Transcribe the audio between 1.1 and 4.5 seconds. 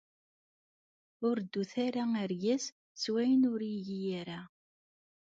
Ur reddut ara argaz s wayen ur igi ara.